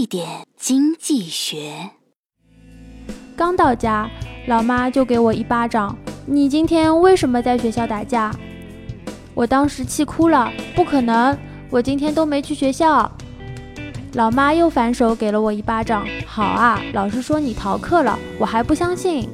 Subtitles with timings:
[0.00, 1.90] 一点经济学。
[3.36, 4.08] 刚到家
[4.46, 8.34] 老妈就给我一巴掌你今天为什么在学校打架
[9.34, 11.36] 我当时气哭了不可能
[11.68, 13.12] 我今天都没去学校。
[14.14, 19.28] 老妈又反手给了我一巴掌好啊老师说你逃课了我还不相信。